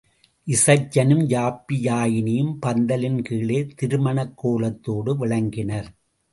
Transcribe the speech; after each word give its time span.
இசைச்சனும் 0.47 1.21
யாப்பியாயினியும் 1.33 2.51
பந்தலின் 2.65 3.21
கீழே 3.21 3.61
திருமணக்கோலத்தோடு 3.75 5.13
விளங்கினர். 5.17 5.89